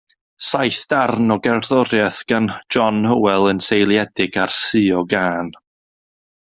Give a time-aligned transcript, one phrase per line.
[0.45, 5.55] Saith darn o gerddoriaeth gan John Hywel yn seiliedig ar Suo Gân.